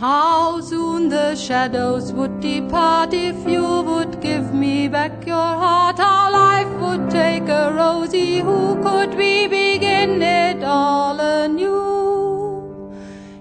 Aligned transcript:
How 0.00 0.62
soon 0.62 1.10
the 1.10 1.34
shadows 1.34 2.10
would 2.14 2.40
depart 2.40 3.12
if 3.12 3.46
you 3.46 3.82
would 3.82 4.22
give 4.22 4.54
me 4.54 4.88
back 4.88 5.26
your 5.26 5.50
heart. 5.62 5.98
How 5.98 6.32
life 6.32 6.72
would 6.80 7.10
take 7.10 7.50
a 7.50 7.70
rosy 7.70 8.38
who 8.38 8.82
could 8.82 9.14
we 9.14 9.46
begin 9.46 10.22
it 10.22 10.64
all 10.64 11.20
anew? 11.20 12.94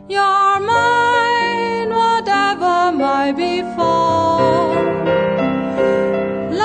You're 0.10 0.60
mine, 0.60 1.92
whatever 1.92 2.92
might 2.92 3.38
befall. 3.38 4.76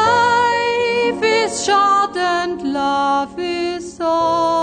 Life 0.02 1.22
is 1.22 1.64
short 1.64 2.16
and 2.16 2.72
love 2.72 3.38
is 3.38 4.00
all. 4.00 4.53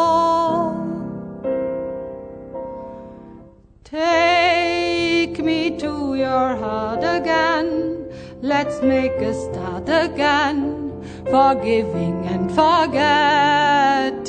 Take 5.31 5.45
me 5.45 5.77
to 5.77 6.15
your 6.15 6.57
heart 6.57 6.99
again. 6.99 8.05
Let's 8.41 8.81
make 8.81 9.13
a 9.13 9.33
start 9.33 9.87
again. 9.87 10.91
Forgiving 11.23 12.25
and 12.25 12.51
forgetting. 12.51 14.27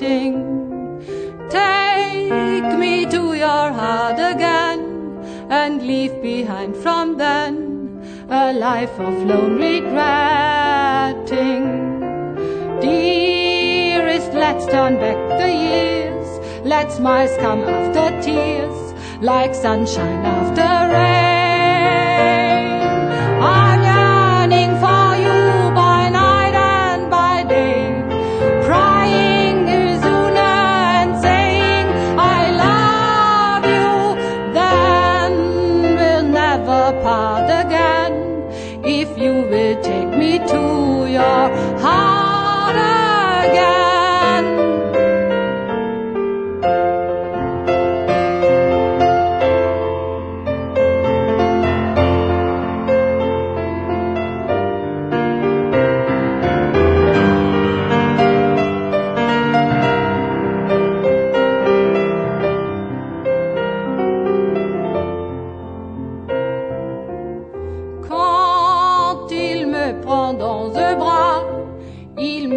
Take 1.51 2.79
me 2.79 3.05
to 3.07 3.35
your 3.35 3.73
heart 3.81 4.21
again 4.21 5.19
and 5.51 5.83
leave 5.83 6.23
behind 6.23 6.77
from 6.77 7.17
then 7.17 8.01
a 8.31 8.53
life 8.53 8.97
of 9.01 9.25
lone 9.25 9.57
regretting. 9.59 9.91
Dearest, 12.81 14.33
let's 14.35 14.67
turn 14.67 14.95
back 15.01 15.17
the 15.41 15.51
years. 15.51 16.29
Let 16.65 16.93
smiles 16.93 17.37
come 17.39 17.63
after 17.65 18.23
tears, 18.23 18.92
like 19.23 19.55
sunshine 19.55 20.25
after 20.25 20.73
rain. 20.93 21.13
I'm 23.41 23.81
yearning 23.91 24.73
for 24.83 25.15
you 25.27 25.71
by 25.75 26.09
night 26.09 26.55
and 26.55 27.09
by 27.09 27.45
day, 27.45 28.03
crying 28.67 29.67
Uzuna 29.67 30.51
and 31.03 31.23
saying 31.23 31.87
I 32.19 32.51
love 32.65 33.65
you. 33.77 33.95
Then 34.55 35.33
we'll 35.97 36.29
never 36.29 37.01
part 37.03 37.49
again 37.65 38.13
if 38.85 39.17
you 39.17 39.35
will 39.53 39.81
take 39.83 40.09
me 40.19 40.39
to 40.49 41.07
your 41.09 41.52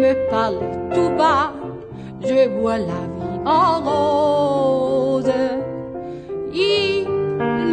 me 0.06 0.30
parle 0.30 0.60
tout 0.94 1.10
bas, 1.18 1.52
je 2.20 2.48
vois 2.58 2.78
la 2.78 3.02
vie 3.16 3.40
en 3.44 3.80
rose. 3.88 5.32
Il 6.52 7.08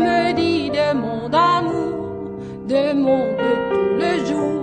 me 0.05 0.33
dit 0.33 0.69
de 0.69 0.87
mon 1.03 1.31
amour, 1.31 1.95
de 2.67 2.93
mon 2.93 3.23
de 3.41 3.51
tout 3.69 3.89
le 4.03 4.13
jour, 4.25 4.61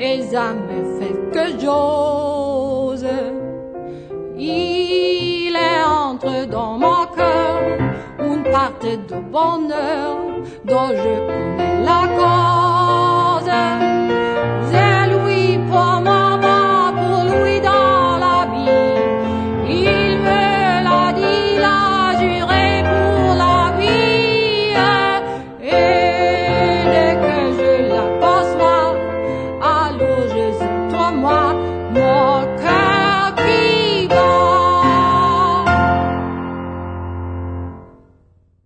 et 0.00 0.22
ça 0.22 0.46
me 0.66 0.78
fait 0.98 1.18
que 1.34 1.44
j'ose. 1.60 3.06
Il 4.36 5.54
est 5.56 5.84
entre 5.84 6.48
dans 6.48 6.78
mon 6.78 7.06
cœur 7.16 7.58
une 8.20 8.44
part 8.44 8.72
de 8.82 9.20
bonheur 9.32 10.16
dont 10.64 10.90
je 11.02 11.14
connais. 11.26 11.77